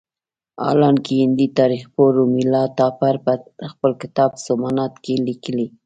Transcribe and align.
حالانکه 0.63 1.11
هندي 1.21 1.47
تاریخ 1.59 1.83
پوه 1.93 2.09
رومیلا 2.17 2.63
تاپړ 2.79 3.13
په 3.25 3.65
خپل 3.73 3.91
کتاب 4.01 4.31
سومنات 4.45 4.93
کې 5.03 5.13
لیکلي. 5.27 5.67